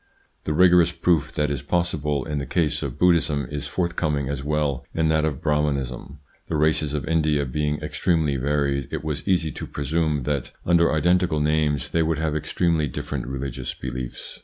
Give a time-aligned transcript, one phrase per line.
[0.45, 4.83] The rigorous proof that is possible in the case of Buddhism is forthcoming as well
[4.95, 6.17] in that of Brah manism.
[6.47, 11.37] The races of India being extremely varied, it was easy to presume that, under identical
[11.37, 14.39] ITS INFLUENCE ON THEIR EVOLUTION 87 names, they would have extremely different religious beliefs.